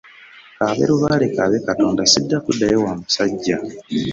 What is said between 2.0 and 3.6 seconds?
sijja kuddayo wa musajja.